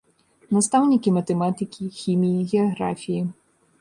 [0.55, 3.21] Настаўнікі матэматыкі, хіміі, геаграфіі.